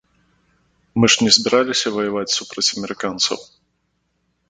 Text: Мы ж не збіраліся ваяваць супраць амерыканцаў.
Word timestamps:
Мы 1.03 1.09
ж 1.15 1.27
не 1.27 1.31
збіраліся 1.37 1.87
ваяваць 1.99 2.35
супраць 2.39 2.69
амерыканцаў. 2.81 3.37